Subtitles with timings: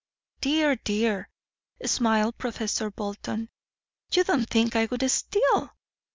[0.39, 1.29] "Dear, dear,"
[1.85, 3.49] smiled Professor Bolton,
[4.11, 5.75] "you don't think I would steal?